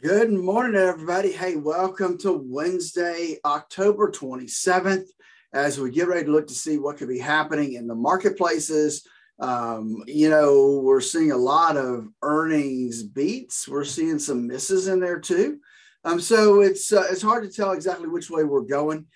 Good 0.00 0.30
morning, 0.30 0.80
everybody. 0.80 1.32
Hey, 1.32 1.56
welcome 1.56 2.18
to 2.18 2.32
Wednesday, 2.32 3.38
October 3.44 4.12
27th, 4.12 5.08
as 5.52 5.80
we 5.80 5.90
get 5.90 6.06
ready 6.06 6.26
to 6.26 6.30
look 6.30 6.46
to 6.46 6.54
see 6.54 6.78
what 6.78 6.98
could 6.98 7.08
be 7.08 7.18
happening 7.18 7.72
in 7.72 7.88
the 7.88 7.96
marketplaces. 7.96 9.04
Um, 9.40 10.04
you 10.06 10.30
know, 10.30 10.80
we're 10.84 11.00
seeing 11.00 11.32
a 11.32 11.36
lot 11.36 11.76
of 11.76 12.06
earnings 12.22 13.02
beats. 13.02 13.66
We're 13.66 13.82
seeing 13.82 14.20
some 14.20 14.46
misses 14.46 14.86
in 14.86 15.00
there 15.00 15.18
too. 15.18 15.58
Um, 16.04 16.20
so 16.20 16.60
it's 16.60 16.92
uh, 16.92 17.08
it's 17.10 17.20
hard 17.20 17.42
to 17.42 17.50
tell 17.50 17.72
exactly 17.72 18.06
which 18.06 18.30
way 18.30 18.44
we're 18.44 18.60
going, 18.60 19.06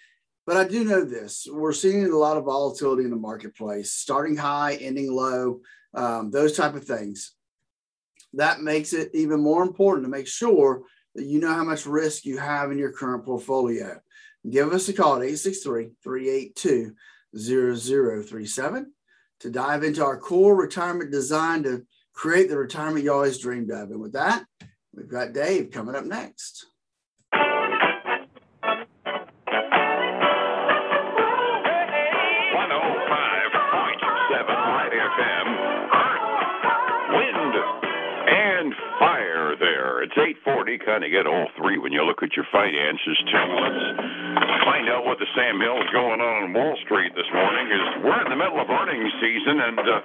but 0.49 0.57
I 0.57 0.65
do 0.67 0.83
know 0.83 1.05
this: 1.05 1.47
we're 1.49 1.73
seeing 1.73 2.07
a 2.07 2.19
lot 2.19 2.37
of 2.37 2.47
volatility 2.47 3.05
in 3.05 3.11
the 3.11 3.17
marketplace, 3.17 3.93
starting 3.93 4.37
high, 4.37 4.75
ending 4.81 5.13
low, 5.13 5.61
um, 5.95 6.33
those 6.33 6.57
type 6.57 6.75
of 6.75 6.83
things 6.83 7.37
that 8.35 8.61
makes 8.61 8.93
it 8.93 9.11
even 9.15 9.41
more 9.41 9.63
important 9.63 10.05
to 10.05 10.11
make 10.11 10.27
sure 10.27 10.83
that 11.15 11.25
you 11.25 11.41
know 11.41 11.53
how 11.53 11.65
much 11.65 11.87
risk 11.87 12.25
you 12.25 12.39
have 12.39 12.71
in 12.71 12.79
your 12.79 12.93
current 12.93 13.25
portfolio. 13.25 14.01
Give 14.49 14.73
us 14.73 14.89
a 14.89 14.93
call 14.93 15.17
at 15.17 15.23
863 15.23 15.91
382 16.03 16.95
0037 17.37 18.93
to 19.41 19.51
dive 19.51 19.83
into 19.83 20.05
our 20.05 20.19
core 20.19 20.57
retirement 20.57 21.11
design 21.11 21.63
to 21.65 21.87
create 22.13 22.49
the 22.49 22.57
retirement 22.57 23.05
you 23.05 23.13
always 23.13 23.39
dreamed 23.39 23.71
of. 23.71 23.91
And 23.91 24.01
with 24.01 24.13
that, 24.13 24.45
we've 24.95 25.09
got 25.09 25.33
Dave 25.33 25.71
coming 25.71 25.95
up 25.95 26.05
next. 26.05 26.67
It's 40.13 40.45
840, 40.45 40.77
kind 40.85 41.01
of 41.01 41.09
get 41.09 41.25
all 41.25 41.49
three 41.57 41.81
when 41.81 41.89
you 41.89 42.05
look 42.05 42.21
at 42.21 42.37
your 42.37 42.45
finances, 42.53 43.17
too. 43.33 43.49
Let's 44.37 44.61
find 44.61 44.85
out 44.93 45.09
what 45.09 45.17
the 45.17 45.25
Sam 45.33 45.57
Hill's 45.57 45.89
going 45.89 46.21
on 46.21 46.35
on 46.45 46.53
Wall 46.53 46.77
Street 46.85 47.17
this 47.17 47.25
morning. 47.33 47.73
Is 47.73 48.05
We're 48.05 48.21
in 48.21 48.29
the 48.29 48.37
middle 48.37 48.61
of 48.61 48.69
earnings 48.69 49.09
season, 49.25 49.57
and 49.65 49.81
uh, 49.81 50.05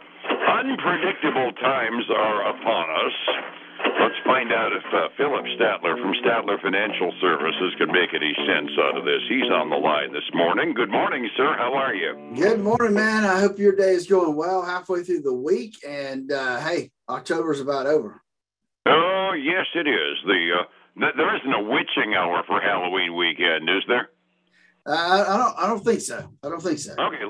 unpredictable 0.63 1.51
times 1.59 2.07
are 2.07 2.55
upon 2.55 2.87
us. 2.87 3.17
Let's 3.99 4.15
find 4.23 4.55
out 4.55 4.71
if 4.71 4.87
uh, 4.95 5.11
Phillip 5.19 5.43
Statler 5.59 5.99
from 5.99 6.15
Statler 6.23 6.55
Financial 6.63 7.11
Services 7.19 7.75
can 7.75 7.91
make 7.91 8.15
any 8.15 8.31
sense 8.47 8.71
out 8.79 8.95
of 8.95 9.03
this. 9.03 9.19
He's 9.27 9.51
on 9.51 9.67
the 9.67 9.75
line 9.75 10.15
this 10.15 10.31
morning. 10.31 10.71
Good 10.71 10.87
morning, 10.87 11.27
sir. 11.35 11.51
How 11.59 11.75
are 11.75 11.91
you? 11.91 12.15
Good 12.31 12.63
morning, 12.63 12.95
man. 12.95 13.27
I 13.27 13.43
hope 13.43 13.59
your 13.59 13.75
day 13.75 13.91
is 13.91 14.07
going 14.07 14.39
well 14.39 14.63
halfway 14.63 15.03
through 15.03 15.27
the 15.27 15.35
week. 15.35 15.75
And 15.83 16.31
uh, 16.31 16.63
hey, 16.63 16.95
October's 17.11 17.59
about 17.59 17.87
over. 17.87 18.23
Yes, 19.37 19.65
it 19.75 19.87
is. 19.87 20.17
The 20.25 20.41
uh, 20.61 21.11
there 21.15 21.35
isn't 21.35 21.53
a 21.53 21.61
witching 21.61 22.15
hour 22.15 22.43
for 22.47 22.59
Halloween 22.59 23.15
weekend, 23.15 23.69
is 23.69 23.83
there? 23.87 24.09
Uh, 24.87 24.95
I 25.27 25.35
don't. 25.35 25.55
I 25.59 25.67
don't 25.67 25.83
think 25.83 25.99
so. 25.99 26.15
I 26.15 26.47
don't 26.47 26.63
think 26.63 26.79
so. 26.79 26.95
Okay, 26.95 27.27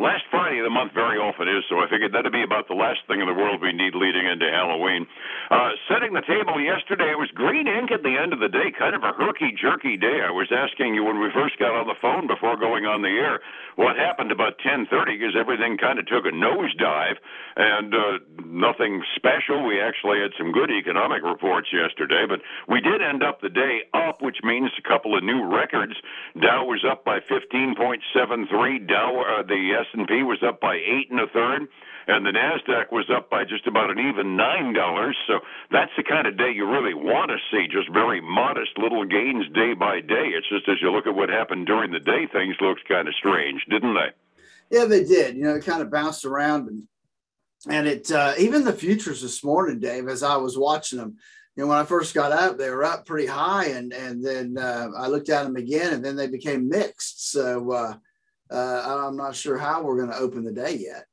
last 0.00 0.24
Friday 0.32 0.56
of 0.56 0.64
the 0.64 0.72
month 0.72 0.96
very 0.96 1.20
often 1.20 1.44
is, 1.52 1.60
so 1.68 1.76
I 1.76 1.84
figured 1.92 2.16
that'd 2.16 2.32
be 2.32 2.40
about 2.40 2.64
the 2.64 2.74
last 2.80 3.04
thing 3.04 3.20
in 3.20 3.28
the 3.28 3.36
world 3.36 3.60
we 3.60 3.76
need 3.76 3.92
leading 3.92 4.24
into 4.24 4.48
Halloween. 4.48 5.04
Uh, 5.52 5.76
setting 5.84 6.16
the 6.16 6.24
table 6.24 6.56
yesterday, 6.56 7.12
it 7.12 7.20
was 7.20 7.28
green 7.36 7.68
ink 7.68 7.92
at 7.92 8.00
the 8.00 8.16
end 8.16 8.32
of 8.32 8.40
the 8.40 8.48
day, 8.48 8.72
kind 8.72 8.96
of 8.96 9.04
a 9.04 9.12
herky 9.12 9.52
jerky 9.52 10.00
day. 10.00 10.24
I 10.24 10.32
was 10.32 10.48
asking 10.48 10.96
you 10.96 11.04
when 11.04 11.20
we 11.20 11.28
first 11.36 11.60
got 11.60 11.76
on 11.76 11.92
the 11.92 12.00
phone 12.00 12.24
before 12.24 12.56
going 12.56 12.88
on 12.88 13.04
the 13.04 13.12
air 13.12 13.44
what 13.76 13.96
happened 13.96 14.30
about 14.30 14.58
10:30 14.58 15.18
because 15.18 15.36
everything 15.36 15.76
kind 15.76 15.98
of 15.98 16.06
took 16.06 16.24
a 16.24 16.30
nosedive 16.30 17.18
and 17.56 17.94
uh, 17.94 18.18
nothing 18.46 19.02
special. 19.16 19.66
We 19.66 19.80
actually 19.80 20.20
had 20.20 20.30
some 20.38 20.52
good 20.52 20.70
economic 20.70 21.22
reports 21.22 21.68
yesterday, 21.72 22.24
but 22.28 22.40
we 22.68 22.80
did 22.80 23.02
end 23.02 23.22
up 23.22 23.40
the 23.40 23.48
day 23.48 23.82
up, 23.92 24.22
which 24.22 24.38
means 24.42 24.70
a 24.78 24.88
couple 24.88 25.16
of 25.16 25.24
new 25.24 25.44
records. 25.44 25.94
Dow 26.40 26.64
was 26.64 26.84
up 26.86 26.93
by 27.02 27.18
15.73. 27.18 28.86
Dow, 28.86 29.40
uh, 29.40 29.42
the 29.42 29.72
S&P 29.80 30.22
was 30.22 30.38
up 30.46 30.60
by 30.60 30.76
eight 30.76 31.10
and 31.10 31.18
a 31.18 31.26
third, 31.26 31.66
and 32.06 32.26
the 32.26 32.30
Nasdaq 32.30 32.92
was 32.92 33.08
up 33.10 33.30
by 33.30 33.44
just 33.44 33.66
about 33.66 33.90
an 33.90 33.98
even 33.98 34.36
nine 34.36 34.74
dollars. 34.74 35.16
So 35.26 35.40
that's 35.70 35.90
the 35.96 36.04
kind 36.04 36.26
of 36.26 36.36
day 36.36 36.52
you 36.54 36.70
really 36.70 36.92
want 36.92 37.30
to 37.30 37.38
see, 37.50 37.66
just 37.66 37.90
very 37.90 38.20
modest 38.20 38.76
little 38.76 39.06
gains 39.06 39.46
day 39.54 39.72
by 39.72 40.00
day. 40.00 40.36
It's 40.36 40.48
just 40.48 40.68
as 40.68 40.76
you 40.82 40.92
look 40.92 41.06
at 41.06 41.14
what 41.14 41.30
happened 41.30 41.66
during 41.66 41.90
the 41.90 42.00
day, 42.00 42.28
things 42.30 42.56
looked 42.60 42.86
kind 42.86 43.08
of 43.08 43.14
strange, 43.14 43.64
didn't 43.70 43.94
they? 43.94 44.10
Yeah, 44.70 44.84
they 44.84 45.04
did. 45.04 45.36
You 45.36 45.44
know, 45.44 45.54
it 45.54 45.64
kind 45.64 45.82
of 45.82 45.90
bounced 45.90 46.24
around 46.24 46.68
and 46.68 46.82
and 47.66 47.86
it 47.86 48.10
uh, 48.10 48.34
even 48.38 48.64
the 48.64 48.72
futures 48.72 49.22
this 49.22 49.42
morning, 49.42 49.80
Dave, 49.80 50.06
as 50.08 50.22
I 50.22 50.36
was 50.36 50.58
watching 50.58 50.98
them, 50.98 51.16
you 51.56 51.62
know, 51.62 51.68
when 51.68 51.78
I 51.78 51.84
first 51.84 52.14
got 52.14 52.32
up, 52.32 52.58
they 52.58 52.70
were 52.70 52.84
up 52.84 53.06
pretty 53.06 53.26
high, 53.26 53.66
and 53.66 53.92
and 53.92 54.24
then 54.24 54.58
uh, 54.58 54.88
I 54.96 55.06
looked 55.06 55.28
at 55.28 55.44
them 55.44 55.56
again, 55.56 55.94
and 55.94 56.04
then 56.04 56.16
they 56.16 56.26
became 56.26 56.68
mixed. 56.68 57.30
So 57.30 57.70
uh, 57.70 57.94
uh, 58.50 59.06
I'm 59.06 59.16
not 59.16 59.36
sure 59.36 59.56
how 59.56 59.82
we're 59.82 59.98
going 59.98 60.10
to 60.10 60.18
open 60.18 60.44
the 60.44 60.52
day 60.52 60.76
yet. 60.76 61.06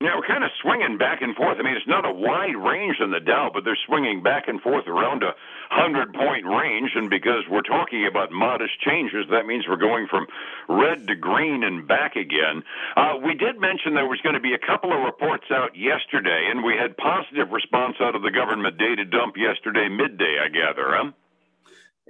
Yeah, 0.00 0.16
we're 0.16 0.26
kind 0.26 0.44
of 0.44 0.50
swinging 0.62 0.96
back 0.96 1.20
and 1.20 1.36
forth. 1.36 1.58
I 1.60 1.62
mean, 1.62 1.76
it's 1.76 1.86
not 1.86 2.08
a 2.08 2.12
wide 2.12 2.56
range 2.56 2.96
in 3.04 3.10
the 3.10 3.20
Dow, 3.20 3.50
but 3.52 3.68
they're 3.68 3.76
swinging 3.84 4.22
back 4.22 4.48
and 4.48 4.58
forth 4.58 4.88
around 4.88 5.22
a 5.22 5.36
hundred 5.68 6.14
point 6.14 6.46
range. 6.48 6.92
And 6.96 7.10
because 7.10 7.44
we're 7.50 7.60
talking 7.68 8.08
about 8.08 8.32
modest 8.32 8.80
changes, 8.80 9.26
that 9.28 9.44
means 9.44 9.68
we're 9.68 9.76
going 9.76 10.08
from 10.08 10.26
red 10.70 11.06
to 11.06 11.14
green 11.16 11.62
and 11.62 11.86
back 11.86 12.16
again. 12.16 12.64
Uh, 12.96 13.20
we 13.22 13.34
did 13.34 13.60
mention 13.60 13.92
there 13.92 14.08
was 14.08 14.24
going 14.24 14.36
to 14.36 14.40
be 14.40 14.54
a 14.54 14.66
couple 14.66 14.90
of 14.90 15.04
reports 15.04 15.44
out 15.52 15.76
yesterday, 15.76 16.48
and 16.48 16.64
we 16.64 16.80
had 16.80 16.96
positive 16.96 17.52
response 17.52 17.96
out 18.00 18.16
of 18.16 18.22
the 18.22 18.32
government 18.32 18.78
data 18.78 19.04
dump 19.04 19.36
yesterday 19.36 19.90
midday. 19.90 20.40
I 20.40 20.48
gather, 20.48 20.96
huh? 20.96 21.12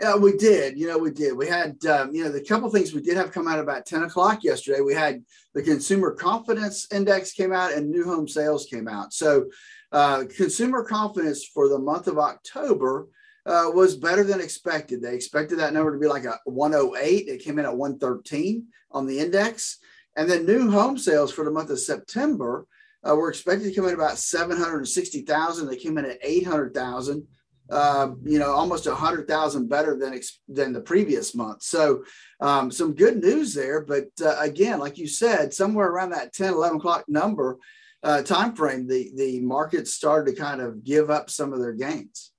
Yeah, 0.00 0.16
we 0.16 0.34
did. 0.34 0.78
You 0.78 0.88
know, 0.88 0.97
we 0.97 1.11
did. 1.11 1.37
We 1.37 1.47
had, 1.47 1.84
um, 1.84 2.15
you 2.15 2.25
know, 2.25 2.31
the 2.31 2.43
couple 2.43 2.71
things 2.71 2.94
we 2.94 3.03
did 3.03 3.19
have 3.19 3.33
come 3.33 3.47
out 3.47 3.59
about 3.59 3.84
10 3.84 4.05
o'clock 4.05 4.43
yesterday. 4.43 4.81
We 4.81 4.94
had 4.94 5.22
the 5.53 5.62
consumer 5.62 6.12
confidence 6.12 6.91
index 6.91 7.33
came 7.33 7.53
out 7.53 7.75
and 7.75 7.91
new 7.91 8.05
home 8.05 8.27
sales 8.27 8.65
came 8.65 8.89
out. 8.89 9.12
So, 9.12 9.50
uh, 9.93 10.25
consumer 10.34 10.84
confidence 10.84 11.44
for 11.44 11.69
the 11.69 11.78
month 11.78 12.06
of 12.06 12.19
October 12.19 13.09
uh, 13.44 13.71
was 13.75 13.94
better 13.94 14.25
than 14.25 14.41
expected. 14.41 15.03
They 15.03 15.15
expected 15.15 15.59
that 15.59 15.75
number 15.75 15.93
to 15.93 15.99
be 15.99 16.06
like 16.06 16.25
a 16.25 16.39
108. 16.44 17.28
It 17.28 17.44
came 17.44 17.59
in 17.59 17.66
at 17.66 17.77
113 17.77 18.65
on 18.93 19.06
the 19.06 19.19
index. 19.19 19.81
And 20.16 20.31
then 20.31 20.47
new 20.47 20.71
home 20.71 20.97
sales 20.97 21.31
for 21.31 21.44
the 21.44 21.50
month 21.50 21.69
of 21.69 21.78
September 21.78 22.66
uh, 23.06 23.15
were 23.15 23.28
expected 23.28 23.69
to 23.69 23.75
come 23.75 23.87
in 23.87 23.94
about 23.94 24.16
760,000. 24.16 25.69
They 25.69 25.77
came 25.77 25.99
in 25.99 26.06
at 26.06 26.19
800,000 26.22 27.27
uh, 27.71 28.11
you 28.25 28.39
know, 28.39 28.53
almost 28.53 28.87
a 28.87 28.95
hundred 28.95 29.29
thousand 29.29 29.69
better 29.69 29.97
than 29.97 30.19
than 30.49 30.73
the 30.73 30.81
previous 30.81 31.35
month. 31.35 31.63
So 31.63 32.05
um, 32.41 32.71
some 32.71 32.95
good 32.95 33.23
news 33.23 33.55
there. 33.55 33.81
But 33.83 34.09
uh, 34.23 34.37
again, 34.41 34.79
like 34.79 34.99
you 34.99 35.07
said, 35.07 35.55
somewhere 35.55 35.89
around 35.89 36.11
that 36.11 36.33
10, 36.33 36.55
11 36.55 36.79
o'clock 36.79 37.05
number 37.09 37.59
uh, 38.03 38.23
time 38.23 38.55
frame, 38.55 38.87
the 38.87 39.11
the 39.15 39.41
markets 39.41 39.93
started 39.93 40.35
to 40.35 40.41
kind 40.41 40.61
of 40.61 40.85
give 40.85 41.11
up 41.11 41.31
some 41.31 41.53
of 41.53 41.61
their 41.61 41.75
gains. 41.75 42.30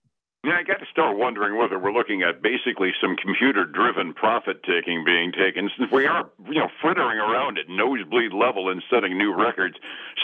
Yeah, 0.43 0.57
I 0.57 0.63
got 0.63 0.79
to 0.79 0.87
start 0.89 1.17
wondering 1.19 1.55
whether 1.55 1.77
we're 1.77 1.93
looking 1.93 2.23
at 2.23 2.41
basically 2.41 2.93
some 2.99 3.15
computer-driven 3.15 4.15
profit 4.15 4.63
taking 4.63 5.05
being 5.05 5.31
taken. 5.31 5.69
Since 5.77 5.91
we 5.91 6.07
are, 6.07 6.27
you 6.49 6.59
know, 6.59 6.69
frittering 6.81 7.19
around 7.19 7.59
at 7.59 7.69
nosebleed 7.69 8.33
level 8.33 8.67
and 8.69 8.81
setting 8.89 9.19
new 9.19 9.35
records, 9.35 9.75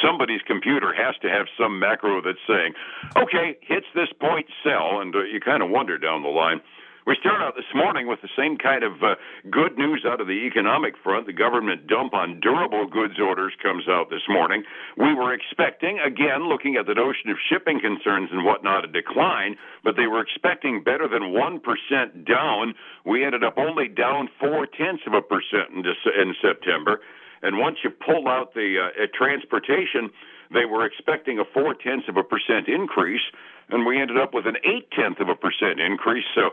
somebody's 0.02 0.42
computer 0.42 0.92
has 0.92 1.14
to 1.22 1.30
have 1.30 1.46
some 1.56 1.78
macro 1.78 2.20
that's 2.24 2.42
saying, 2.48 2.74
"Okay, 3.16 3.58
hits 3.62 3.86
this 3.94 4.10
point, 4.20 4.48
sell," 4.64 5.02
and 5.02 5.16
uh, 5.16 5.22
you 5.22 5.40
kind 5.40 5.62
of 5.62 5.70
wonder 5.70 6.00
down 6.00 6.24
the 6.24 6.30
line 6.30 6.62
we 7.08 7.16
start 7.22 7.40
out 7.42 7.56
this 7.56 7.72
morning 7.74 8.06
with 8.06 8.20
the 8.22 8.28
same 8.36 8.58
kind 8.58 8.84
of 8.84 9.02
uh, 9.02 9.16
good 9.50 9.78
news 9.78 10.04
out 10.06 10.20
of 10.20 10.28
the 10.28 10.44
economic 10.44 10.94
front. 11.02 11.26
The 11.26 11.32
government 11.32 11.88
dump 11.88 12.14
on 12.14 12.42
durable 12.42 12.86
goods 12.86 13.16
orders 13.18 13.54
comes 13.64 13.88
out 13.88 14.10
this 14.10 14.28
morning. 14.28 14.64
We 14.98 15.16
were 15.16 15.34
expecting, 15.34 16.00
again, 16.04 16.52
looking 16.52 16.76
at 16.76 16.86
the 16.86 16.94
notion 16.94 17.32
of 17.32 17.38
shipping 17.48 17.80
concerns 17.80 18.28
and 18.36 18.44
whatnot, 18.44 18.84
a 18.84 18.92
decline, 18.92 19.56
but 19.86 19.96
they 19.96 20.08
were 20.08 20.20
expecting 20.20 20.84
better 20.84 21.08
than 21.08 21.32
1% 21.32 22.28
down. 22.28 22.76
We 23.06 23.24
ended 23.24 23.42
up 23.42 23.56
only 23.58 23.88
down 23.88 24.28
four 24.38 24.68
tenths 24.68 25.08
of 25.08 25.14
a 25.14 25.22
percent 25.24 25.72
in, 25.72 25.88
in 25.88 26.36
September. 26.44 27.00
And 27.42 27.58
once 27.58 27.78
you 27.86 27.90
pull 27.90 28.28
out 28.28 28.54
the 28.54 28.84
uh, 28.84 29.08
transportation, 29.16 30.12
they 30.52 30.66
were 30.66 30.86
expecting 30.86 31.40
a 31.40 31.46
four 31.46 31.74
tenths 31.74 32.10
of 32.10 32.18
a 32.18 32.24
percent 32.24 32.68
increase, 32.68 33.24
and 33.70 33.86
we 33.86 33.96
ended 33.96 34.18
up 34.18 34.34
with 34.34 34.46
an 34.46 34.58
eight 34.68 34.92
tenth 34.92 35.22
of 35.22 35.30
a 35.30 35.36
percent 35.36 35.80
increase. 35.80 36.26
So 36.36 36.52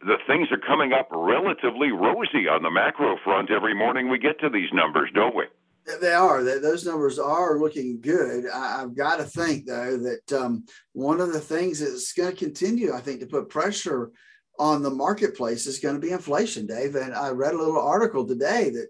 the 0.00 0.16
things 0.26 0.48
are 0.50 0.58
coming 0.58 0.92
up 0.92 1.08
relatively 1.10 1.90
rosy 1.90 2.48
on 2.48 2.62
the 2.62 2.70
macro 2.70 3.16
front 3.24 3.50
every 3.50 3.74
morning 3.74 4.08
we 4.08 4.18
get 4.18 4.38
to 4.40 4.50
these 4.50 4.68
numbers, 4.72 5.10
don't 5.14 5.34
we? 5.34 5.44
They 6.00 6.12
are. 6.12 6.42
Those 6.42 6.84
numbers 6.84 7.18
are 7.18 7.58
looking 7.58 8.00
good. 8.00 8.46
I've 8.52 8.96
got 8.96 9.18
to 9.18 9.24
think, 9.24 9.66
though, 9.66 9.96
that 9.96 10.32
um, 10.32 10.64
one 10.92 11.20
of 11.20 11.32
the 11.32 11.40
things 11.40 11.78
that's 11.78 12.12
going 12.12 12.30
to 12.30 12.36
continue, 12.36 12.92
I 12.92 13.00
think, 13.00 13.20
to 13.20 13.26
put 13.26 13.48
pressure 13.48 14.10
on 14.58 14.82
the 14.82 14.90
marketplace 14.90 15.66
is 15.66 15.78
going 15.78 15.94
to 15.94 16.00
be 16.00 16.12
inflation, 16.12 16.66
Dave. 16.66 16.96
And 16.96 17.14
I 17.14 17.30
read 17.30 17.54
a 17.54 17.58
little 17.58 17.80
article 17.80 18.26
today 18.26 18.70
that 18.70 18.88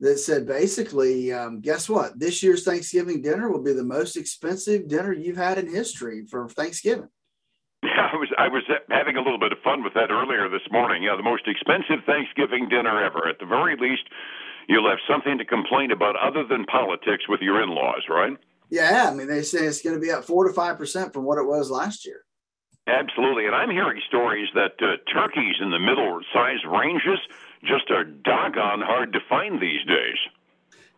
that 0.00 0.18
said 0.18 0.46
basically, 0.46 1.32
um, 1.32 1.60
guess 1.60 1.88
what? 1.88 2.18
This 2.18 2.42
year's 2.42 2.64
Thanksgiving 2.64 3.22
dinner 3.22 3.50
will 3.50 3.62
be 3.62 3.72
the 3.72 3.82
most 3.82 4.16
expensive 4.16 4.88
dinner 4.88 5.12
you've 5.12 5.38
had 5.38 5.58
in 5.58 5.68
history 5.68 6.26
for 6.26 6.48
Thanksgiving. 6.48 7.08
Yeah, 7.82 8.08
I 8.12 8.16
was 8.16 8.28
I 8.38 8.48
was 8.48 8.62
having 8.90 9.16
a 9.16 9.22
little 9.22 9.38
bit 9.38 9.52
of 9.52 9.58
fun 9.62 9.84
with 9.84 9.94
that 9.94 10.10
earlier 10.10 10.48
this 10.48 10.66
morning. 10.70 11.02
Yeah, 11.02 11.16
the 11.16 11.22
most 11.22 11.46
expensive 11.46 12.04
Thanksgiving 12.04 12.68
dinner 12.68 13.02
ever. 13.02 13.28
At 13.28 13.38
the 13.38 13.46
very 13.46 13.76
least, 13.76 14.04
you'll 14.68 14.88
have 14.88 14.98
something 15.08 15.38
to 15.38 15.44
complain 15.44 15.90
about 15.90 16.16
other 16.16 16.44
than 16.44 16.64
politics 16.64 17.24
with 17.28 17.40
your 17.40 17.62
in-laws, 17.62 18.04
right? 18.08 18.36
Yeah, 18.70 19.08
I 19.10 19.14
mean 19.14 19.28
they 19.28 19.42
say 19.42 19.66
it's 19.66 19.82
going 19.82 19.94
to 19.94 20.00
be 20.00 20.10
up 20.10 20.24
four 20.24 20.46
to 20.46 20.52
five 20.52 20.78
percent 20.78 21.12
from 21.12 21.24
what 21.24 21.38
it 21.38 21.46
was 21.46 21.70
last 21.70 22.06
year. 22.06 22.24
Absolutely, 22.88 23.46
and 23.46 23.54
I'm 23.54 23.70
hearing 23.70 24.00
stories 24.06 24.48
that 24.54 24.74
uh, 24.80 24.96
turkeys 25.12 25.56
in 25.60 25.70
the 25.70 25.78
middle 25.78 26.20
size 26.32 26.64
ranges 26.66 27.18
just 27.64 27.90
are 27.90 28.04
doggone 28.04 28.80
hard 28.80 29.12
to 29.12 29.18
find 29.28 29.60
these 29.60 29.84
days. 29.86 30.18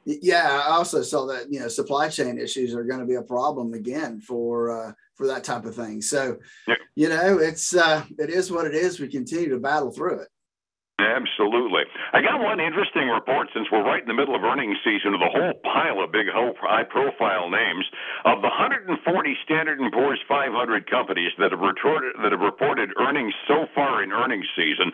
Yeah, 0.05 0.63
I 0.67 0.71
also 0.71 1.03
saw 1.03 1.27
that 1.27 1.53
you 1.53 1.61
know 1.61 1.69
supply 1.69 2.09
chain 2.09 2.39
issues 2.39 2.75
are 2.75 2.85
going 2.85 3.01
to 3.01 3.07
be 3.07 3.17
a 3.17 3.23
problem 3.23 3.75
again 3.75 4.21
for 4.21 4.71
uh, 4.71 4.93
for 5.19 5.27
that 5.27 5.45
type 5.45 5.67
of 5.67 5.75
thing. 5.75 6.01
So, 6.01 6.39
you 6.95 7.11
know, 7.11 7.39
it's 7.39 7.75
uh, 7.75 8.05
it 8.19 8.31
is 8.31 8.51
what 8.51 8.67
it 8.67 8.75
is. 8.75 9.01
We 9.01 9.09
continue 9.09 9.51
to 9.51 9.59
battle 9.59 9.91
through 9.91 10.21
it. 10.21 10.29
Absolutely. 10.99 11.87
I 12.13 12.23
got 12.23 12.43
one 12.43 12.59
interesting 12.59 13.07
report 13.07 13.47
since 13.55 13.71
we're 13.71 13.87
right 13.87 14.03
in 14.03 14.09
the 14.09 14.19
middle 14.19 14.35
of 14.35 14.43
earnings 14.43 14.79
season 14.83 15.15
of 15.15 15.21
the 15.21 15.31
whole 15.31 15.55
pile 15.63 16.03
of 16.03 16.11
big 16.11 16.27
high 16.27 16.83
profile 16.83 17.51
names. 17.51 17.87
Of 18.25 18.43
the 18.43 18.51
140 18.51 18.99
Standard 19.45 19.79
& 19.87 19.93
Poor's 19.93 20.19
500 20.27 20.91
companies 20.91 21.31
that 21.39 21.53
have 21.53 21.61
reported 21.61 22.19
that 22.19 22.33
have 22.33 22.41
reported 22.41 22.91
earnings 22.99 23.33
so 23.47 23.67
far 23.77 24.03
in 24.03 24.11
earnings 24.11 24.47
season, 24.57 24.91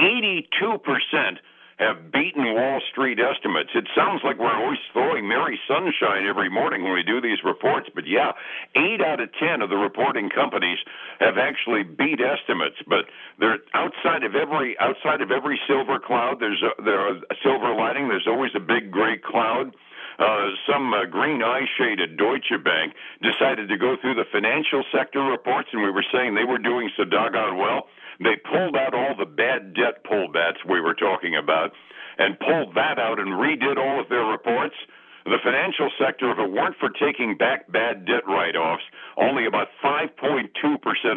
82% 0.00 1.36
have 1.78 2.12
beaten 2.12 2.54
Wall 2.54 2.80
Street 2.90 3.18
estimates. 3.18 3.70
It 3.74 3.88
sounds 3.96 4.20
like 4.24 4.38
we're 4.38 4.52
always 4.52 4.78
throwing 4.92 5.28
merry 5.28 5.58
sunshine 5.66 6.26
every 6.26 6.48
morning 6.48 6.84
when 6.84 6.92
we 6.92 7.02
do 7.02 7.20
these 7.20 7.38
reports, 7.44 7.88
but 7.94 8.04
yeah, 8.06 8.32
eight 8.76 9.00
out 9.00 9.20
of 9.20 9.30
ten 9.38 9.62
of 9.62 9.70
the 9.70 9.76
reporting 9.76 10.30
companies 10.30 10.78
have 11.20 11.38
actually 11.38 11.82
beat 11.82 12.20
estimates. 12.20 12.76
But 12.86 13.06
they're 13.38 13.58
outside 13.74 14.24
of 14.24 14.34
every 14.34 14.76
outside 14.78 15.20
of 15.20 15.30
every 15.30 15.60
silver 15.66 15.98
cloud. 15.98 16.38
There's 16.40 16.62
a, 16.62 16.82
there 16.82 17.08
a 17.08 17.36
silver 17.42 17.74
lining. 17.74 18.08
There's 18.08 18.28
always 18.28 18.52
a 18.54 18.60
big 18.60 18.90
gray 18.90 19.18
cloud. 19.18 19.74
Uh, 20.18 20.50
some 20.68 20.92
uh, 20.92 21.06
green 21.06 21.42
eye 21.42 21.64
shaded 21.78 22.16
Deutsche 22.16 22.52
Bank 22.62 22.94
decided 23.22 23.68
to 23.68 23.76
go 23.76 23.96
through 24.00 24.14
the 24.14 24.28
financial 24.30 24.84
sector 24.92 25.20
reports, 25.20 25.68
and 25.72 25.82
we 25.82 25.90
were 25.90 26.04
saying 26.12 26.34
they 26.34 26.44
were 26.44 26.58
doing 26.58 26.90
so 26.96 27.04
doggone 27.04 27.56
well. 27.56 27.88
They 28.20 28.36
pulled 28.36 28.76
out 28.76 28.94
all 28.94 29.14
the 29.16 29.26
bad 29.26 29.74
debt 29.74 30.04
pullbacks 30.04 30.64
we 30.68 30.80
were 30.80 30.94
talking 30.94 31.36
about 31.36 31.72
and 32.18 32.38
pulled 32.38 32.74
that 32.74 32.98
out 32.98 33.18
and 33.18 33.40
redid 33.40 33.78
all 33.78 34.00
of 34.00 34.08
their 34.08 34.24
reports. 34.24 34.76
The 35.24 35.38
financial 35.42 35.90
sector, 35.98 36.32
if 36.32 36.38
it 36.38 36.50
weren't 36.50 36.76
for 36.76 36.90
taking 36.90 37.36
back 37.36 37.70
bad 37.70 38.04
debt 38.06 38.26
write 38.26 38.56
offs, 38.56 38.82
only 39.16 39.46
about 39.46 39.68
5.2% 39.82 40.50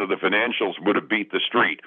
of 0.01 0.09
the 0.09 0.15
financials 0.15 0.73
would 0.85 0.95
have 0.95 1.09
beat 1.09 1.31
the 1.31 1.41
street. 1.45 1.81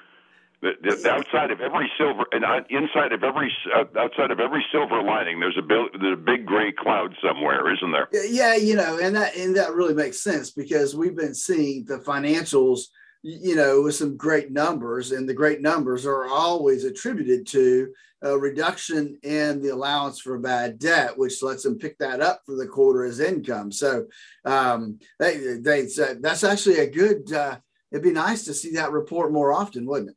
The, 0.61 0.71
the, 0.81 1.09
outside 1.09 1.51
of 1.51 1.61
every 1.61 1.89
silver 1.97 2.25
and 2.33 2.43
inside 2.69 3.13
of 3.13 3.23
every 3.23 3.49
uh, 3.73 3.85
outside 3.97 4.29
of 4.29 4.41
every 4.41 4.65
silver 4.73 5.01
lining, 5.01 5.39
there's 5.39 5.57
a, 5.57 5.61
there's 5.65 6.13
a 6.13 6.21
big 6.21 6.45
gray 6.45 6.73
cloud 6.73 7.15
somewhere, 7.23 7.73
isn't 7.73 7.91
there? 7.93 8.09
Yeah, 8.11 8.55
you 8.55 8.75
know, 8.75 8.99
and 8.99 9.15
that 9.15 9.37
and 9.37 9.55
that 9.55 9.73
really 9.73 9.93
makes 9.93 10.21
sense 10.21 10.51
because 10.51 10.95
we've 10.95 11.15
been 11.15 11.33
seeing 11.33 11.85
the 11.85 11.99
financials 11.99 12.87
you 13.21 13.55
know, 13.55 13.81
with 13.81 13.95
some 13.95 14.15
great 14.15 14.51
numbers, 14.51 15.11
and 15.11 15.27
the 15.27 15.33
great 15.33 15.61
numbers 15.61 16.05
are 16.05 16.27
always 16.27 16.85
attributed 16.85 17.45
to 17.47 17.93
a 18.21 18.37
reduction 18.37 19.17
in 19.23 19.61
the 19.61 19.69
allowance 19.69 20.19
for 20.19 20.37
bad 20.39 20.79
debt, 20.79 21.17
which 21.17 21.41
lets 21.43 21.63
them 21.63 21.77
pick 21.77 21.97
that 21.97 22.21
up 22.21 22.41
for 22.45 22.55
the 22.55 22.67
quarter 22.67 23.03
as 23.03 23.19
income. 23.19 23.71
So 23.71 24.05
um, 24.45 24.99
they 25.19 25.57
they 25.57 25.87
that's 26.19 26.43
actually 26.43 26.79
a 26.79 26.89
good. 26.89 27.31
Uh, 27.31 27.57
it'd 27.91 28.03
be 28.03 28.11
nice 28.11 28.45
to 28.45 28.53
see 28.53 28.73
that 28.73 28.91
report 28.91 29.33
more 29.33 29.51
often, 29.51 29.85
wouldn't 29.85 30.11
it? 30.11 30.15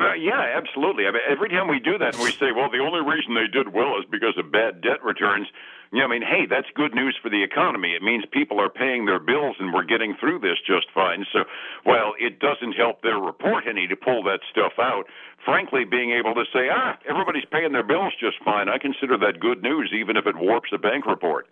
Uh, 0.00 0.12
yeah, 0.14 0.58
absolutely. 0.58 1.06
I 1.06 1.12
mean, 1.12 1.22
every 1.28 1.48
time 1.48 1.68
we 1.68 1.78
do 1.78 1.96
that, 1.98 2.14
and 2.14 2.22
we 2.22 2.32
say, 2.32 2.50
"Well, 2.50 2.68
the 2.68 2.82
only 2.82 3.00
reason 3.00 3.34
they 3.34 3.46
did 3.46 3.72
well 3.72 3.96
is 3.98 4.04
because 4.10 4.36
of 4.36 4.50
bad 4.50 4.80
debt 4.80 5.04
returns," 5.04 5.46
you 5.92 6.00
know, 6.00 6.06
I 6.06 6.08
mean, 6.08 6.22
hey, 6.22 6.46
that's 6.46 6.66
good 6.74 6.92
news 6.92 7.16
for 7.22 7.28
the 7.30 7.44
economy. 7.44 7.94
It 7.94 8.02
means 8.02 8.24
people 8.32 8.60
are 8.60 8.68
paying 8.68 9.06
their 9.06 9.20
bills 9.20 9.54
and 9.60 9.72
we're 9.72 9.84
getting 9.84 10.16
through 10.16 10.40
this 10.40 10.58
just 10.66 10.90
fine. 10.90 11.24
So, 11.32 11.44
while 11.84 12.14
it 12.18 12.40
doesn't 12.40 12.72
help 12.72 13.02
their 13.02 13.18
report 13.18 13.68
any 13.68 13.86
to 13.86 13.94
pull 13.94 14.24
that 14.24 14.40
stuff 14.50 14.72
out, 14.80 15.06
frankly, 15.44 15.84
being 15.84 16.10
able 16.10 16.34
to 16.34 16.44
say, 16.52 16.68
ah, 16.68 16.98
everybody's 17.08 17.44
paying 17.44 17.70
their 17.70 17.84
bills 17.84 18.12
just 18.18 18.42
fine, 18.44 18.68
I 18.68 18.78
consider 18.78 19.16
that 19.18 19.38
good 19.38 19.62
news, 19.62 19.92
even 19.94 20.16
if 20.16 20.26
it 20.26 20.34
warps 20.34 20.70
a 20.72 20.78
bank 20.78 21.06
report. 21.06 21.46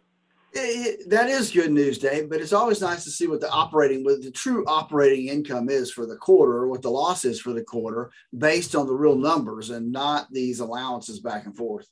It, 0.55 1.09
that 1.09 1.31
is 1.31 1.51
good 1.51 1.73
news, 1.73 1.99
Dave. 1.99 2.29
But 2.29 2.41
it's 2.41 2.53
always 2.53 2.81
nice 2.81 3.05
to 3.05 3.11
see 3.11 3.27
what 3.27 3.41
the 3.41 3.51
operating, 3.51 4.05
what 4.05 4.23
the 4.23 4.31
true 4.31 4.65
operating 4.67 5.29
income 5.29 5.71
is 5.71 5.91
for 5.91 6.07
the 6.07 6.17
quarter, 6.17 6.59
or 6.59 6.69
what 6.69 6.83
the 6.83 6.91
loss 6.91 7.25
is 7.25 7.41
for 7.41 7.53
the 7.53 7.63
quarter, 7.63 8.11
based 8.37 8.75
on 8.75 8.87
the 8.87 8.95
real 8.95 9.17
numbers 9.17 9.71
and 9.71 9.91
not 9.91 10.31
these 10.31 10.61
allowances 10.61 11.21
back 11.21 11.47
and 11.47 11.57
forth. 11.57 11.89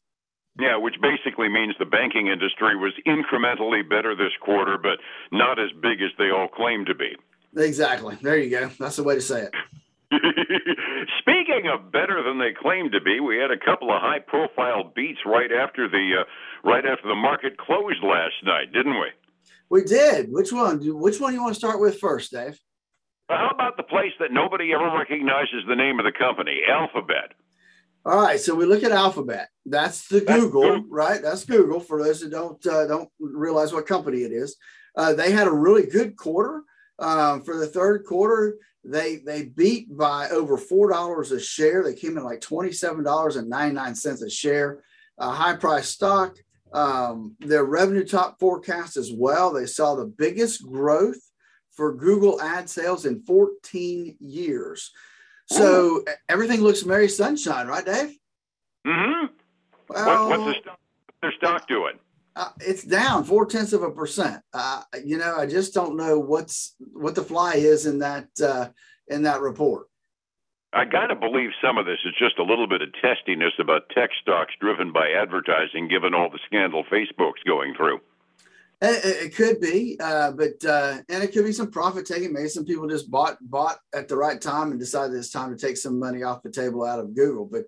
Yeah, 0.58 0.76
which 0.76 0.96
basically 1.00 1.48
means 1.48 1.74
the 1.78 1.86
banking 1.86 2.26
industry 2.26 2.76
was 2.76 2.92
incrementally 3.06 3.88
better 3.88 4.14
this 4.14 4.32
quarter, 4.42 4.76
but 4.76 4.98
not 5.32 5.58
as 5.58 5.70
big 5.80 6.02
as 6.02 6.10
they 6.18 6.30
all 6.30 6.48
claim 6.48 6.84
to 6.84 6.94
be. 6.94 7.16
Exactly. 7.56 8.18
There 8.20 8.36
you 8.36 8.50
go. 8.50 8.70
That's 8.78 8.96
the 8.96 9.04
way 9.04 9.14
to 9.14 9.20
say 9.20 9.42
it. 9.42 9.54
Speaking 11.20 11.70
of 11.72 11.92
better 11.92 12.19
than 12.62 12.70
they 12.70 12.80
claim 12.80 12.90
to 12.92 13.00
be, 13.00 13.20
we 13.20 13.38
had 13.38 13.50
a 13.50 13.58
couple 13.58 13.90
of 13.90 14.00
high-profile 14.00 14.92
beats 14.94 15.20
right 15.26 15.50
after 15.52 15.88
the 15.88 16.20
uh, 16.20 16.68
right 16.68 16.84
after 16.86 17.08
the 17.08 17.14
market 17.14 17.56
closed 17.58 18.02
last 18.02 18.34
night, 18.44 18.72
didn't 18.72 18.94
we? 18.94 19.08
We 19.68 19.84
did. 19.84 20.32
Which 20.32 20.52
one? 20.52 20.80
Which 20.80 21.20
one 21.20 21.30
do 21.30 21.36
you 21.36 21.42
want 21.42 21.54
to 21.54 21.58
start 21.58 21.80
with 21.80 21.98
first, 21.98 22.32
Dave? 22.32 22.58
How 23.28 23.50
about 23.50 23.76
the 23.76 23.84
place 23.84 24.12
that 24.18 24.32
nobody 24.32 24.72
ever 24.72 24.90
recognizes 24.98 25.62
the 25.68 25.76
name 25.76 26.00
of 26.00 26.04
the 26.04 26.12
company, 26.12 26.62
Alphabet? 26.68 27.32
All 28.04 28.20
right, 28.20 28.40
so 28.40 28.54
we 28.54 28.64
look 28.64 28.82
at 28.82 28.92
Alphabet. 28.92 29.48
That's 29.66 30.08
the 30.08 30.20
That's 30.20 30.40
Google, 30.40 30.62
Google, 30.62 30.90
right? 30.90 31.22
That's 31.22 31.44
Google. 31.44 31.80
For 31.80 32.02
those 32.02 32.20
that 32.20 32.30
don't 32.30 32.64
uh, 32.66 32.86
don't 32.86 33.08
realize 33.20 33.72
what 33.72 33.86
company 33.86 34.22
it 34.22 34.32
is, 34.32 34.56
uh, 34.96 35.14
they 35.14 35.32
had 35.32 35.46
a 35.46 35.52
really 35.52 35.86
good 35.86 36.16
quarter. 36.16 36.62
Um, 36.98 37.42
for 37.44 37.56
the 37.56 37.66
third 37.66 38.04
quarter, 38.04 38.56
they 38.84 39.16
they 39.16 39.44
beat 39.44 39.96
by 39.96 40.28
over 40.30 40.56
four 40.56 40.90
dollars 40.90 41.32
a 41.32 41.40
share. 41.40 41.82
They 41.82 41.94
came 41.94 42.16
in 42.16 42.24
like 42.24 42.40
twenty 42.40 42.72
seven 42.72 43.04
dollars 43.04 43.36
and 43.36 43.48
ninety 43.48 43.74
nine 43.74 43.94
cents 43.94 44.22
a 44.22 44.30
share. 44.30 44.82
A 45.18 45.30
high 45.30 45.56
price 45.56 45.88
stock. 45.88 46.36
Um, 46.72 47.36
their 47.40 47.64
revenue 47.64 48.04
top 48.04 48.38
forecast 48.38 48.96
as 48.96 49.12
well. 49.12 49.52
They 49.52 49.66
saw 49.66 49.94
the 49.94 50.06
biggest 50.06 50.64
growth 50.64 51.20
for 51.72 51.94
Google 51.94 52.40
ad 52.40 52.70
sales 52.70 53.06
in 53.06 53.22
14 53.22 54.16
years. 54.20 54.92
So 55.46 56.04
everything 56.28 56.60
looks 56.60 56.84
merry 56.84 57.08
sunshine, 57.08 57.66
right, 57.66 57.84
Dave? 57.84 58.16
Mm-hmm. 58.86 59.26
Well, 59.88 60.28
what, 60.28 60.40
what's 60.40 60.58
the 60.58 60.62
stock, 60.62 60.78
their 61.22 61.32
stock 61.32 61.68
doing? 61.68 61.98
Uh, 62.36 62.50
it's 62.60 62.84
down 62.84 63.24
four 63.24 63.44
tenths 63.44 63.72
of 63.72 63.82
a 63.82 63.90
percent. 63.90 64.42
Uh, 64.52 64.82
you 65.04 65.18
know, 65.18 65.36
I 65.36 65.46
just 65.46 65.74
don't 65.74 65.96
know 65.96 66.18
what's 66.18 66.74
what 66.92 67.14
the 67.14 67.24
fly 67.24 67.54
is 67.54 67.86
in 67.86 67.98
that 68.00 68.28
uh, 68.42 68.68
in 69.08 69.22
that 69.24 69.40
report. 69.40 69.86
I 70.72 70.84
got 70.84 71.08
to 71.08 71.16
believe 71.16 71.50
some 71.62 71.78
of 71.78 71.86
this 71.86 71.98
is 72.04 72.14
just 72.16 72.38
a 72.38 72.44
little 72.44 72.68
bit 72.68 72.80
of 72.80 72.90
testiness 73.02 73.52
about 73.58 73.88
tech 73.90 74.10
stocks 74.22 74.54
driven 74.60 74.92
by 74.92 75.10
advertising, 75.10 75.88
given 75.88 76.14
all 76.14 76.30
the 76.30 76.38
scandal 76.46 76.84
Facebook's 76.84 77.42
going 77.44 77.74
through. 77.74 78.00
It, 78.82 79.34
could 79.34 79.60
be, 79.60 79.98
uh, 80.00 80.30
but 80.30 80.64
uh, 80.64 80.98
and 81.10 81.22
it 81.22 81.34
could 81.34 81.44
be 81.44 81.52
some 81.52 81.70
profit 81.70 82.06
taking. 82.06 82.32
Maybe 82.32 82.48
some 82.48 82.64
people 82.64 82.88
just 82.88 83.10
bought 83.10 83.36
bought 83.42 83.78
at 83.92 84.08
the 84.08 84.16
right 84.16 84.40
time 84.40 84.70
and 84.70 84.80
decided 84.80 85.14
it's 85.16 85.30
time 85.30 85.54
to 85.54 85.60
take 85.60 85.76
some 85.76 85.98
money 85.98 86.22
off 86.22 86.42
the 86.42 86.50
table 86.50 86.84
out 86.84 86.98
of 86.98 87.14
Google. 87.14 87.44
But 87.44 87.64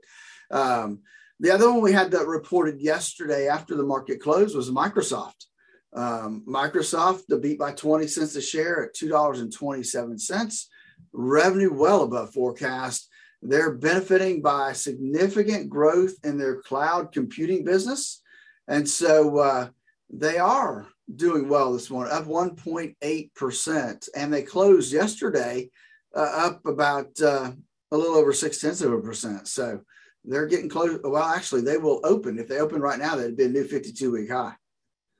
um, 0.56 1.00
the 1.42 1.50
other 1.50 1.70
one 1.72 1.82
we 1.82 1.92
had 1.92 2.12
that 2.12 2.28
reported 2.28 2.80
yesterday 2.80 3.48
after 3.48 3.76
the 3.76 3.82
market 3.82 4.22
closed 4.22 4.54
was 4.54 4.70
Microsoft. 4.70 5.46
Um, 5.92 6.44
Microsoft, 6.48 7.26
the 7.26 7.36
beat 7.36 7.58
by 7.58 7.72
20 7.72 8.06
cents 8.06 8.36
a 8.36 8.40
share 8.40 8.84
at 8.84 8.94
$2.27. 8.94 10.64
Revenue 11.12 11.74
well 11.74 12.04
above 12.04 12.32
forecast. 12.32 13.08
They're 13.42 13.74
benefiting 13.74 14.40
by 14.40 14.72
significant 14.72 15.68
growth 15.68 16.14
in 16.22 16.38
their 16.38 16.62
cloud 16.62 17.10
computing 17.10 17.64
business. 17.64 18.22
And 18.68 18.88
so 18.88 19.38
uh, 19.38 19.68
they 20.10 20.38
are 20.38 20.86
doing 21.16 21.48
well 21.48 21.72
this 21.72 21.90
morning, 21.90 22.12
up 22.12 22.26
1.8%. 22.26 24.08
And 24.14 24.32
they 24.32 24.42
closed 24.42 24.92
yesterday 24.92 25.70
uh, 26.14 26.20
up 26.20 26.64
about 26.66 27.20
uh, 27.20 27.50
a 27.90 27.96
little 27.96 28.14
over 28.14 28.32
six 28.32 28.60
tenths 28.60 28.80
of 28.80 28.92
a 28.92 29.00
percent. 29.00 29.48
So 29.48 29.80
they're 30.24 30.46
getting 30.46 30.68
close. 30.68 30.98
Well, 31.02 31.22
actually, 31.22 31.62
they 31.62 31.78
will 31.78 32.00
open. 32.04 32.38
If 32.38 32.48
they 32.48 32.58
open 32.58 32.80
right 32.80 32.98
now, 32.98 33.16
that'd 33.16 33.36
be 33.36 33.44
a 33.44 33.48
new 33.48 33.64
52 33.64 34.12
week 34.12 34.30
high. 34.30 34.54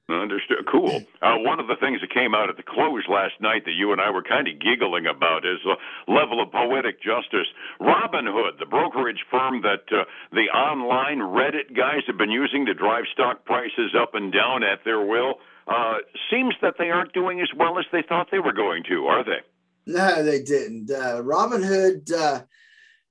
Understood. 0.08 0.66
Cool. 0.70 1.02
Uh, 1.22 1.36
one 1.38 1.60
of 1.60 1.68
the 1.68 1.76
things 1.80 2.00
that 2.00 2.12
came 2.12 2.34
out 2.34 2.50
at 2.50 2.56
the 2.56 2.62
close 2.62 3.04
last 3.08 3.34
night 3.40 3.64
that 3.64 3.72
you 3.72 3.92
and 3.92 4.00
I 4.00 4.10
were 4.10 4.22
kind 4.22 4.48
of 4.48 4.58
giggling 4.60 5.06
about 5.06 5.46
is 5.46 5.58
the 5.64 5.76
level 6.12 6.42
of 6.42 6.50
poetic 6.50 7.00
justice. 7.00 7.46
Robinhood, 7.80 8.58
the 8.58 8.66
brokerage 8.66 9.24
firm 9.30 9.62
that 9.62 9.86
uh, 9.94 10.04
the 10.32 10.50
online 10.52 11.18
Reddit 11.18 11.74
guys 11.74 12.02
have 12.08 12.18
been 12.18 12.30
using 12.30 12.66
to 12.66 12.74
drive 12.74 13.04
stock 13.12 13.44
prices 13.44 13.94
up 13.98 14.14
and 14.14 14.32
down 14.32 14.62
at 14.64 14.80
their 14.84 15.00
will, 15.00 15.36
uh, 15.68 15.98
seems 16.30 16.54
that 16.60 16.74
they 16.78 16.90
aren't 16.90 17.12
doing 17.12 17.40
as 17.40 17.48
well 17.56 17.78
as 17.78 17.86
they 17.92 18.02
thought 18.02 18.28
they 18.30 18.40
were 18.40 18.52
going 18.52 18.82
to, 18.88 19.06
are 19.06 19.24
they? 19.24 19.40
No, 19.86 20.22
they 20.22 20.42
didn't. 20.42 20.90
Uh, 20.90 21.22
Robinhood, 21.22 22.12
uh, 22.12 22.42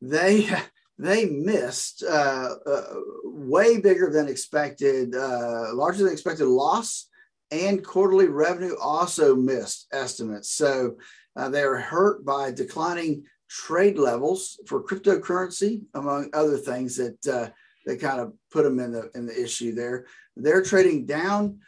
they 0.01 0.49
they 1.01 1.25
missed 1.25 2.03
uh, 2.03 2.55
uh, 2.63 2.83
way 3.23 3.79
bigger 3.79 4.11
than 4.11 4.27
expected, 4.27 5.15
uh, 5.15 5.73
larger 5.73 6.03
than 6.03 6.13
expected 6.13 6.45
loss, 6.45 7.07
and 7.49 7.83
quarterly 7.83 8.27
revenue 8.27 8.75
also 8.79 9.35
missed 9.35 9.87
estimates. 9.91 10.51
So 10.51 10.97
uh, 11.35 11.49
they 11.49 11.63
are 11.63 11.77
hurt 11.77 12.23
by 12.23 12.51
declining 12.51 13.23
trade 13.49 13.97
levels 13.97 14.59
for 14.67 14.83
cryptocurrency, 14.83 15.81
among 15.95 16.29
other 16.33 16.57
things 16.57 16.97
that 16.97 17.27
uh, 17.27 17.49
that 17.87 17.99
kind 17.99 18.21
of 18.21 18.33
put 18.51 18.63
them 18.63 18.79
in 18.79 18.91
the 18.91 19.09
in 19.15 19.25
the 19.25 19.43
issue 19.43 19.73
there. 19.73 20.05
They're 20.35 20.63
trading 20.63 21.07
down, 21.07 21.61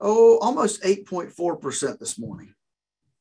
oh, 0.00 0.38
almost 0.38 0.82
8.4% 0.82 1.98
this 1.98 2.18
morning. 2.18 2.54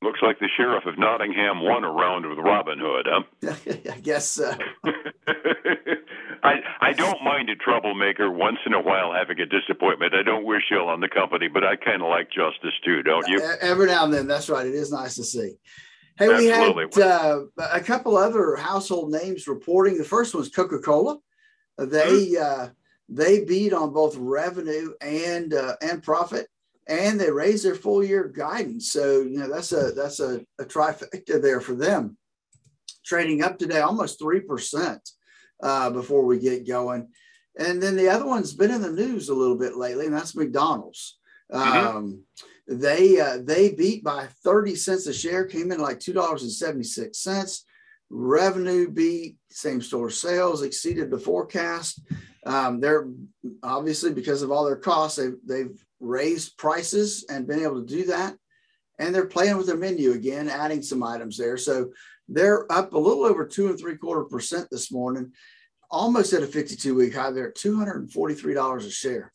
Looks 0.01 0.19
like 0.21 0.39
the 0.39 0.47
sheriff 0.55 0.85
of 0.85 0.97
Nottingham 0.97 1.61
won 1.61 1.83
a 1.83 1.91
round 1.91 2.25
with 2.25 2.37
Robin 2.37 2.79
Hood, 2.79 3.07
huh? 3.09 3.55
I 3.93 3.99
guess 3.99 4.29
so. 4.31 4.53
I 6.41 6.53
I 6.79 6.93
don't 6.93 7.21
mind 7.21 7.49
a 7.49 7.55
troublemaker 7.55 8.31
once 8.31 8.59
in 8.65 8.73
a 8.73 8.81
while 8.81 9.13
having 9.13 9.41
a 9.41 9.45
disappointment. 9.45 10.13
I 10.13 10.23
don't 10.23 10.45
wish 10.45 10.63
ill 10.71 10.87
on 10.87 11.01
the 11.01 11.09
company, 11.09 11.49
but 11.49 11.65
I 11.65 11.75
kind 11.75 12.01
of 12.01 12.07
like 12.07 12.31
justice 12.31 12.73
too, 12.85 13.03
don't 13.03 13.27
you? 13.27 13.41
Every 13.59 13.87
now 13.87 14.05
and 14.05 14.13
then, 14.13 14.27
that's 14.27 14.49
right. 14.49 14.65
It 14.65 14.73
is 14.73 14.91
nice 14.91 15.15
to 15.15 15.23
see. 15.25 15.55
Hey, 16.17 16.29
Absolutely. 16.33 16.85
we 16.95 17.01
had 17.01 17.11
uh, 17.11 17.41
a 17.57 17.79
couple 17.81 18.17
other 18.17 18.55
household 18.55 19.11
names 19.11 19.47
reporting. 19.47 19.97
The 19.97 20.03
first 20.03 20.33
one 20.33 20.39
was 20.41 20.49
Coca 20.49 20.79
Cola. 20.79 21.17
They 21.77 22.31
mm-hmm. 22.35 22.63
uh, 22.63 22.69
they 23.09 23.43
beat 23.43 23.73
on 23.73 23.91
both 23.91 24.15
revenue 24.17 24.93
and 25.01 25.53
uh, 25.53 25.75
and 25.81 26.03
profit, 26.03 26.47
and 26.89 27.19
they 27.19 27.31
raised 27.31 27.63
their 27.63 27.75
full 27.75 28.03
year 28.03 28.27
guidance. 28.27 28.91
So 28.91 29.21
you 29.21 29.37
know 29.37 29.49
that's 29.49 29.71
a 29.71 29.91
that's 29.91 30.19
a, 30.19 30.41
a 30.59 30.65
trifecta 30.65 31.41
there 31.41 31.61
for 31.61 31.75
them. 31.75 32.17
Trading 33.05 33.43
up 33.43 33.57
today 33.57 33.79
almost 33.79 34.19
three 34.19 34.41
percent 34.41 35.07
uh, 35.61 35.91
before 35.91 36.25
we 36.25 36.39
get 36.39 36.67
going, 36.67 37.09
and 37.57 37.81
then 37.81 37.95
the 37.95 38.09
other 38.09 38.25
one's 38.25 38.53
been 38.53 38.71
in 38.71 38.81
the 38.81 38.91
news 38.91 39.29
a 39.29 39.35
little 39.35 39.57
bit 39.57 39.77
lately, 39.77 40.07
and 40.07 40.15
that's 40.15 40.35
McDonald's. 40.35 41.19
Mm-hmm. 41.53 41.97
Um, 41.97 42.23
they 42.67 43.19
uh, 43.19 43.37
they 43.43 43.73
beat 43.73 44.03
by 44.03 44.27
30 44.43 44.75
cents 44.75 45.07
a 45.07 45.13
share, 45.13 45.45
came 45.45 45.71
in 45.71 45.79
like 45.79 45.99
two 45.99 46.13
dollars 46.13 46.43
and 46.43 46.51
76 46.51 47.17
cents. 47.17 47.65
Revenue 48.11 48.89
beat, 48.89 49.37
same 49.51 49.81
store 49.81 50.09
sales 50.09 50.63
exceeded 50.63 51.11
the 51.11 51.19
forecast. 51.19 52.01
Um, 52.45 52.79
they're 52.79 53.07
obviously 53.61 54.11
because 54.11 54.41
of 54.41 54.51
all 54.51 54.65
their 54.65 54.77
costs, 54.77 55.17
they've, 55.17 55.35
they've 55.45 55.85
raised 55.99 56.57
prices 56.57 57.25
and 57.29 57.47
been 57.47 57.63
able 57.63 57.81
to 57.81 57.87
do 57.87 58.05
that. 58.07 58.35
And 58.99 59.15
they're 59.15 59.25
playing 59.25 59.57
with 59.57 59.67
their 59.67 59.77
menu 59.77 60.11
again, 60.11 60.49
adding 60.49 60.81
some 60.81 61.03
items 61.03 61.37
there. 61.37 61.57
So 61.57 61.91
they're 62.27 62.69
up 62.71 62.93
a 62.93 62.97
little 62.97 63.23
over 63.23 63.45
two 63.45 63.67
and 63.67 63.79
three 63.79 63.97
quarter 63.97 64.25
percent 64.25 64.67
this 64.69 64.91
morning, 64.91 65.31
almost 65.89 66.33
at 66.33 66.43
a 66.43 66.47
52 66.47 66.95
week 66.95 67.15
high. 67.15 67.31
They're 67.31 67.49
at 67.49 67.55
$243 67.55 68.77
a 68.77 68.89
share. 68.91 69.31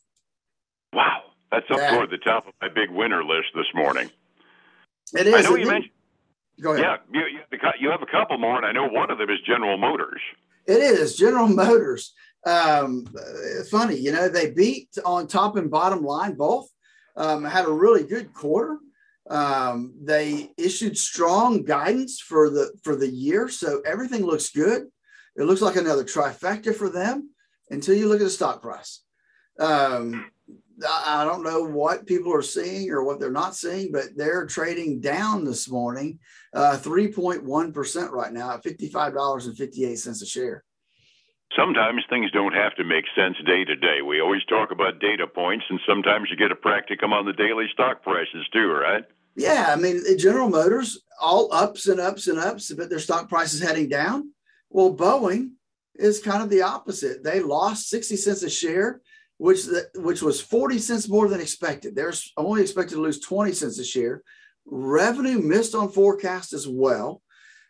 Wow. 0.92 1.23
That's 1.50 1.71
up 1.71 1.90
toward 1.90 2.11
the 2.11 2.18
top 2.18 2.49
of 2.49 2.54
my 2.61 2.68
big 2.68 2.90
winner 2.90 3.25
list 3.25 3.49
this 3.54 3.66
morning. 3.75 4.11
It 5.12 5.26
is. 5.28 5.35
I 5.35 5.40
know 5.42 5.56
you 5.56 5.66
mentioned. 5.66 5.92
Go 6.61 6.73
ahead. 6.73 7.00
Yeah, 7.12 7.21
you, 7.21 7.59
you 7.80 7.90
have 7.90 8.02
a 8.02 8.06
couple 8.06 8.38
more, 8.38 8.56
and 8.56 8.66
I 8.66 8.73
know 8.73 8.88
one 8.88 9.11
of 9.11 9.18
them 9.18 9.30
is 9.30 9.38
General 9.47 9.76
Motors. 9.76 10.21
It 10.66 10.78
is 10.78 11.16
General 11.16 11.49
Motors. 11.49 12.12
Um, 12.47 13.07
funny, 13.71 13.97
you 13.97 14.13
know, 14.13 14.29
they 14.29 14.51
beat 14.51 14.91
on 15.05 15.27
top 15.27 15.57
and 15.57 15.71
bottom 15.71 16.03
line 16.03 16.35
both. 16.35 16.69
Um, 17.17 17.45
had 17.45 17.65
a 17.67 17.73
really 17.73 18.05
good 18.05 18.33
quarter. 18.35 18.79
Um, 19.31 19.95
they 20.03 20.51
issued 20.59 20.99
strong 20.99 21.63
guidance 21.63 22.21
for 22.21 22.51
the 22.51 22.73
for 22.83 22.95
the 22.95 23.09
year, 23.09 23.49
so 23.49 23.81
everything 23.87 24.25
looks 24.27 24.51
good. 24.51 24.89
It 25.37 25.45
looks 25.45 25.63
like 25.63 25.77
another 25.77 26.05
trifecta 26.05 26.75
for 26.75 26.91
them 26.91 27.31
until 27.71 27.97
you 27.97 28.09
look 28.09 28.21
at 28.21 28.25
the 28.25 28.31
stock 28.31 28.61
price. 28.61 29.03
Um, 29.59 30.31
I 30.87 31.25
don't 31.25 31.45
know 31.45 31.63
what 31.63 32.07
people 32.07 32.35
are 32.35 32.43
seeing 32.43 32.91
or 32.91 33.05
what 33.05 33.21
they're 33.21 33.31
not 33.31 33.55
seeing, 33.55 33.93
but 33.93 34.17
they're 34.17 34.47
trading 34.47 35.01
down 35.01 35.45
this 35.45 35.71
morning, 35.71 36.19
uh, 36.53 36.79
3.1% 36.83 38.11
right 38.11 38.33
now 38.33 38.55
at 38.55 38.65
$55.58 38.65 40.23
a 40.23 40.27
share. 40.27 40.65
Sometimes 41.57 42.03
things 42.09 42.31
don't 42.33 42.55
have 42.55 42.75
to 42.77 42.85
make 42.85 43.05
sense 43.15 43.37
day 43.47 43.65
to 43.65 43.77
day. 43.77 44.03
We 44.03 44.21
always 44.21 44.45
talk 44.45 44.71
about 44.71 45.01
data 45.01 45.27
points, 45.27 45.65
and 45.71 45.81
sometimes 45.87 46.29
you 46.31 46.37
get 46.37 46.51
a 46.51 46.57
practicum 46.57 47.13
on 47.13 47.27
the 47.27 47.33
daily 47.33 47.67
stock 47.73 48.03
prices 48.03 48.47
too, 48.53 48.73
right? 48.73 49.05
Yeah, 49.37 49.67
I 49.69 49.77
mean, 49.77 50.03
General 50.19 50.49
Motors, 50.49 51.03
all 51.21 51.53
ups 51.53 51.87
and 51.89 52.01
ups 52.01 52.29
and 52.29 52.39
ups, 52.39 52.73
but 52.73 52.91
their 52.91 52.99
stock 52.99 53.29
price 53.29 53.53
is 53.53 53.63
heading 53.63 53.89
down. 53.89 54.33
Well, 54.71 54.95
Boeing 54.95 55.53
is 55.95 56.21
kind 56.21 56.43
of 56.43 56.51
the 56.51 56.63
opposite. 56.63 57.23
They 57.23 57.41
lost 57.41 57.89
60 57.89 58.17
cents 58.17 58.43
a 58.43 58.51
share 58.51 59.01
which 59.39 59.65
the, 59.65 59.89
which 59.97 60.23
was 60.23 60.41
40 60.41 60.79
cents 60.79 61.09
more 61.09 61.29
than 61.29 61.41
expected. 61.41 61.95
They're 61.95 62.13
only 62.37 62.63
expected 62.63 62.97
to 62.97 63.01
lose 63.01 63.21
20 63.21 63.53
cents 63.53 63.79
a 63.79 63.85
share. 63.85 64.23
Revenue 64.67 65.39
missed 65.39 65.75
on 65.75 65.91
forecast 65.91 66.53
as 66.53 66.67
well. 66.69 67.21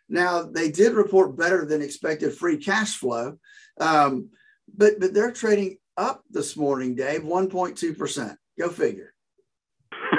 Now 0.07 0.43
they 0.43 0.69
did 0.69 0.93
report 0.93 1.35
better 1.35 1.65
than 1.65 1.81
expected 1.81 2.33
free 2.33 2.57
cash 2.57 2.95
flow, 2.95 3.39
um, 3.79 4.29
but 4.75 4.99
but 4.99 5.13
they're 5.13 5.31
trading 5.31 5.77
up 5.97 6.23
this 6.29 6.57
morning, 6.57 6.95
Dave, 6.95 7.23
1.2 7.23 7.97
percent. 7.97 8.37
Go 8.57 8.69
figure. 8.69 9.13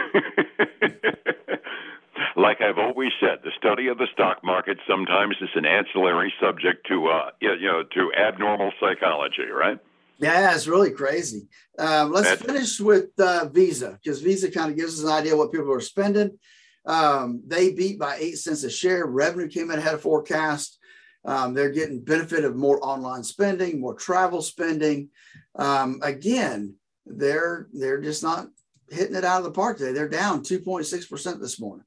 like 2.36 2.60
I've 2.60 2.78
always 2.78 3.12
said, 3.20 3.38
the 3.42 3.50
study 3.58 3.88
of 3.88 3.98
the 3.98 4.06
stock 4.12 4.44
market 4.44 4.78
sometimes 4.88 5.36
is 5.40 5.48
an 5.54 5.64
ancillary 5.64 6.32
subject 6.40 6.86
to 6.88 7.06
uh, 7.08 7.30
you 7.40 7.66
know 7.66 7.82
to 7.82 8.12
abnormal 8.14 8.72
psychology, 8.80 9.46
right? 9.52 9.78
Yeah, 10.18 10.54
it's 10.54 10.66
really 10.66 10.92
crazy. 10.92 11.48
Um, 11.78 12.10
let's 12.10 12.28
That's- 12.28 12.46
finish 12.46 12.80
with 12.80 13.10
uh, 13.18 13.48
Visa 13.52 13.98
because 14.02 14.20
Visa 14.22 14.50
kind 14.50 14.70
of 14.70 14.76
gives 14.76 14.98
us 14.98 15.04
an 15.04 15.12
idea 15.12 15.36
what 15.36 15.52
people 15.52 15.72
are 15.72 15.80
spending. 15.80 16.38
Um, 16.86 17.42
they 17.46 17.72
beat 17.72 17.98
by 17.98 18.16
eight 18.16 18.38
cents 18.38 18.62
a 18.62 18.70
share. 18.70 19.06
Revenue 19.06 19.48
came 19.48 19.70
in 19.70 19.78
ahead 19.78 19.94
of 19.94 20.00
forecast. 20.02 20.78
Um, 21.26 21.54
they're 21.54 21.70
getting 21.70 22.00
benefit 22.00 22.44
of 22.44 22.54
more 22.54 22.78
online 22.82 23.24
spending, 23.24 23.80
more 23.80 23.94
travel 23.94 24.40
spending. 24.40 25.10
Um, 25.56 26.00
again, 26.02 26.76
they're 27.04 27.68
they're 27.72 28.00
just 28.00 28.22
not 28.22 28.46
hitting 28.88 29.16
it 29.16 29.24
out 29.24 29.38
of 29.38 29.44
the 29.44 29.50
park 29.50 29.78
today. 29.78 29.92
They're 29.92 30.08
down 30.08 30.42
2.6 30.42 31.10
percent 31.10 31.40
this 31.40 31.60
morning. 31.60 31.84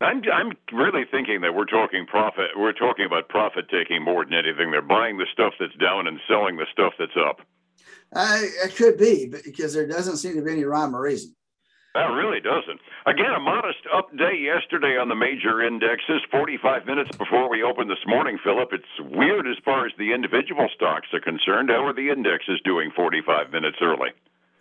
I'm 0.00 0.22
I'm 0.32 0.52
really 0.72 1.04
thinking 1.10 1.42
that 1.42 1.54
we're 1.54 1.66
talking 1.66 2.06
profit. 2.06 2.50
We're 2.56 2.72
talking 2.72 3.04
about 3.04 3.28
profit 3.28 3.66
taking 3.70 4.02
more 4.02 4.24
than 4.24 4.34
anything. 4.34 4.70
They're 4.70 4.82
buying 4.82 5.18
the 5.18 5.26
stuff 5.32 5.52
that's 5.60 5.76
down 5.76 6.06
and 6.06 6.18
selling 6.26 6.56
the 6.56 6.66
stuff 6.72 6.94
that's 6.98 7.16
up. 7.16 7.40
Uh, 8.14 8.40
it 8.64 8.74
could 8.74 8.98
be, 8.98 9.28
but 9.30 9.44
because 9.44 9.74
there 9.74 9.86
doesn't 9.86 10.16
seem 10.16 10.34
to 10.34 10.42
be 10.42 10.52
any 10.52 10.64
rhyme 10.64 10.96
or 10.96 11.02
reason. 11.02 11.34
That 11.94 12.06
really 12.06 12.40
doesn't. 12.40 12.80
Again, 13.04 13.34
a 13.36 13.40
modest 13.40 13.80
up 13.92 14.16
day 14.16 14.38
yesterday 14.40 14.96
on 14.96 15.10
the 15.10 15.14
major 15.14 15.60
indexes, 15.60 16.22
45 16.30 16.86
minutes 16.86 17.14
before 17.18 17.50
we 17.50 17.62
opened 17.62 17.90
this 17.90 18.06
morning, 18.06 18.38
Phillip. 18.42 18.70
It's 18.72 19.14
weird 19.14 19.46
as 19.46 19.56
far 19.62 19.84
as 19.86 19.92
the 19.98 20.12
individual 20.14 20.68
stocks 20.74 21.08
are 21.12 21.20
concerned. 21.20 21.68
How 21.68 21.84
are 21.84 21.92
the 21.92 22.08
indexes 22.08 22.60
doing 22.64 22.90
45 22.96 23.50
minutes 23.50 23.76
early? 23.82 24.08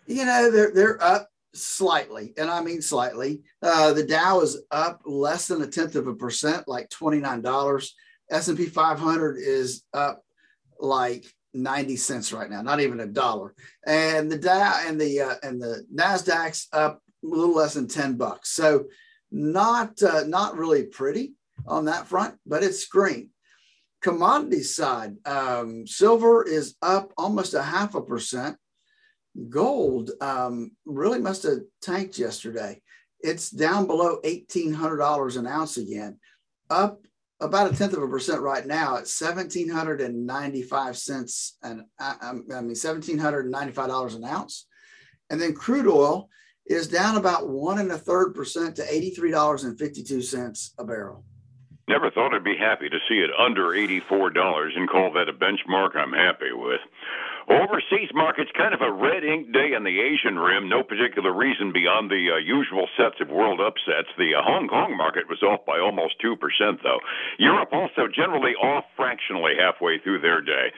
You 0.07 0.25
know, 0.25 0.51
they're, 0.51 0.71
they're 0.73 1.01
up 1.01 1.29
slightly, 1.53 2.33
and 2.35 2.49
I 2.49 2.61
mean 2.61 2.81
slightly. 2.81 3.43
Uh, 3.61 3.93
the 3.93 4.05
Dow 4.05 4.41
is 4.41 4.61
up 4.69 5.01
less 5.05 5.47
than 5.47 5.61
a 5.61 5.67
tenth 5.67 5.95
of 5.95 6.07
a 6.07 6.15
percent, 6.15 6.67
like 6.67 6.89
$29. 6.89 7.89
S&P 8.29 8.65
500 8.65 9.37
is 9.37 9.83
up 9.93 10.25
like 10.81 11.25
90 11.53 11.95
cents 11.95 12.33
right 12.33 12.49
now, 12.49 12.61
not 12.61 12.81
even 12.81 12.99
a 12.99 13.07
dollar. 13.07 13.53
And 13.85 14.29
the 14.29 14.37
Dow 14.37 14.81
and 14.85 14.99
the 14.99 15.21
uh, 15.21 15.35
and 15.43 15.61
the 15.61 15.85
Nasdaq's 15.93 16.67
up 16.73 17.01
a 17.23 17.27
little 17.27 17.55
less 17.55 17.73
than 17.73 17.87
10 17.87 18.15
bucks. 18.17 18.49
So 18.49 18.85
not 19.31 20.01
uh, 20.03 20.23
not 20.27 20.57
really 20.57 20.83
pretty 20.83 21.33
on 21.65 21.85
that 21.85 22.07
front, 22.07 22.35
but 22.45 22.63
it's 22.63 22.85
green. 22.85 23.29
Commodity 24.01 24.63
side, 24.63 25.15
um, 25.25 25.85
silver 25.85 26.43
is 26.43 26.75
up 26.81 27.13
almost 27.17 27.53
a 27.53 27.61
half 27.61 27.95
a 27.95 28.01
percent. 28.01 28.57
Gold 29.49 30.11
um, 30.19 30.71
really 30.85 31.19
must 31.19 31.43
have 31.43 31.59
tanked 31.81 32.17
yesterday. 32.17 32.81
It's 33.21 33.51
down 33.51 33.85
below 33.85 34.19
$1,800 34.25 35.37
an 35.37 35.47
ounce 35.47 35.77
again, 35.77 36.17
up 36.69 37.05
about 37.39 37.71
a 37.71 37.75
tenth 37.75 37.93
of 37.93 38.03
a 38.03 38.07
percent 38.07 38.41
right 38.41 38.65
now 38.65 38.97
at 38.97 39.07
seventeen 39.07 39.67
hundred 39.67 39.99
and 39.99 40.27
ninety-five 40.27 40.95
cents 40.95 41.57
and 41.63 41.81
I, 41.99 42.33
mean 42.33 42.75
seventeen 42.75 43.17
hundred 43.17 43.45
and 43.45 43.51
ninety-five 43.51 43.87
dollars 43.87 44.15
an 44.15 44.23
ounce, 44.23 44.67
and 45.29 45.41
then 45.41 45.53
crude 45.53 45.87
oil 45.87 46.29
is 46.65 46.87
down 46.87 47.17
about 47.17 47.49
one 47.49 47.79
and 47.79 47.91
a 47.91 47.97
third 47.97 48.33
percent 48.33 48.75
to 48.77 48.93
eighty-three 48.93 49.31
dollars 49.31 49.63
and 49.63 49.77
fifty-two 49.77 50.21
cents 50.21 50.73
a 50.77 50.83
barrel. 50.83 51.23
Never 51.87 52.11
thought 52.11 52.33
I'd 52.33 52.43
be 52.43 52.57
happy 52.57 52.89
to 52.89 52.99
see 53.09 53.15
it 53.15 53.31
under 53.37 53.73
eighty-four 53.73 54.29
dollars 54.31 54.73
and 54.75 54.89
call 54.89 55.11
that 55.13 55.29
a 55.29 55.33
benchmark 55.33 55.95
I'm 55.95 56.13
happy 56.13 56.53
with. 56.53 56.81
Overseas 57.49 58.13
markets, 58.13 58.51
kind 58.55 58.73
of 58.73 58.81
a 58.81 58.91
red 58.91 59.23
ink 59.25 59.51
day 59.51 59.73
on 59.75 59.83
the 59.83 59.99
Asian 59.99 60.37
rim. 60.37 60.69
No 60.69 60.83
particular 60.83 61.33
reason 61.33 61.73
beyond 61.73 62.09
the 62.09 62.31
uh, 62.31 62.37
usual 62.37 62.87
sets 62.95 63.19
of 63.19 63.29
world 63.29 63.59
upsets. 63.59 64.07
The 64.17 64.35
uh, 64.37 64.43
Hong 64.45 64.69
Kong 64.69 64.95
market 64.95 65.27
was 65.27 65.41
off 65.41 65.65
by 65.65 65.79
almost 65.79 66.21
2%, 66.23 66.37
though. 66.83 66.99
Europe 67.39 67.73
also 67.73 68.07
generally 68.07 68.53
off 68.55 68.85
fractionally 68.95 69.53
halfway 69.59 69.97
through 69.99 70.21
their 70.21 70.39
day. 70.39 70.71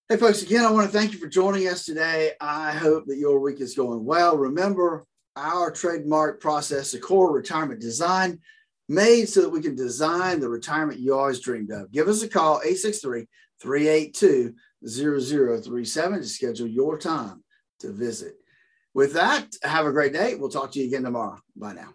Hey, 0.07 0.17
folks, 0.17 0.43
again, 0.43 0.65
I 0.65 0.71
want 0.71 0.91
to 0.91 0.97
thank 0.97 1.13
you 1.13 1.19
for 1.19 1.29
joining 1.29 1.69
us 1.69 1.85
today. 1.85 2.33
I 2.41 2.73
hope 2.73 3.05
that 3.05 3.17
your 3.17 3.39
week 3.39 3.61
is 3.61 3.75
going 3.75 4.03
well. 4.03 4.37
Remember, 4.37 5.05
our 5.37 5.71
trademark 5.71 6.41
process, 6.41 6.91
the 6.91 6.99
core 6.99 7.31
retirement 7.31 7.79
design, 7.79 8.39
made 8.89 9.29
so 9.29 9.41
that 9.41 9.49
we 9.49 9.61
can 9.61 9.73
design 9.73 10.41
the 10.41 10.49
retirement 10.49 10.99
you 10.99 11.15
always 11.15 11.39
dreamed 11.39 11.71
of. 11.71 11.91
Give 11.93 12.09
us 12.09 12.21
a 12.23 12.27
call, 12.27 12.57
863 12.57 13.25
382 13.61 14.53
0037 14.85 16.19
to 16.19 16.27
schedule 16.27 16.67
your 16.67 16.97
time 16.97 17.41
to 17.79 17.93
visit. 17.93 18.33
With 18.93 19.13
that, 19.13 19.47
have 19.63 19.85
a 19.85 19.93
great 19.93 20.11
day. 20.11 20.35
We'll 20.35 20.49
talk 20.49 20.73
to 20.73 20.79
you 20.79 20.87
again 20.87 21.03
tomorrow. 21.03 21.39
Bye 21.55 21.73
now. 21.73 21.93